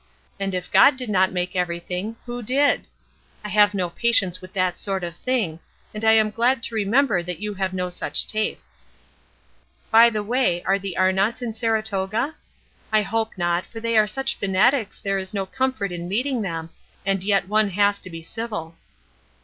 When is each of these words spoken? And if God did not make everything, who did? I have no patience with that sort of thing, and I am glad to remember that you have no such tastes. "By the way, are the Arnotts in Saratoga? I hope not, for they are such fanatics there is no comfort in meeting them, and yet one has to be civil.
And 0.39 0.55
if 0.55 0.71
God 0.71 0.97
did 0.97 1.09
not 1.11 1.31
make 1.31 1.55
everything, 1.55 2.15
who 2.25 2.41
did? 2.41 2.87
I 3.43 3.49
have 3.49 3.75
no 3.75 3.87
patience 3.87 4.41
with 4.41 4.51
that 4.53 4.79
sort 4.79 5.03
of 5.03 5.15
thing, 5.15 5.59
and 5.93 6.03
I 6.03 6.13
am 6.13 6.31
glad 6.31 6.63
to 6.63 6.73
remember 6.73 7.21
that 7.21 7.37
you 7.37 7.53
have 7.53 7.71
no 7.71 7.87
such 7.91 8.25
tastes. 8.25 8.87
"By 9.91 10.09
the 10.09 10.23
way, 10.23 10.63
are 10.65 10.79
the 10.79 10.95
Arnotts 10.97 11.43
in 11.43 11.53
Saratoga? 11.53 12.33
I 12.91 13.03
hope 13.03 13.37
not, 13.37 13.63
for 13.67 13.79
they 13.79 13.95
are 13.95 14.07
such 14.07 14.33
fanatics 14.37 14.99
there 14.99 15.19
is 15.19 15.35
no 15.35 15.45
comfort 15.45 15.91
in 15.91 16.09
meeting 16.09 16.41
them, 16.41 16.71
and 17.05 17.23
yet 17.23 17.47
one 17.47 17.69
has 17.69 17.99
to 17.99 18.09
be 18.09 18.23
civil. 18.23 18.73